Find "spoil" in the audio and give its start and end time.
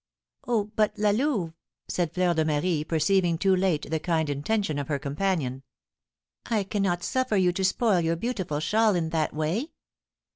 7.63-8.01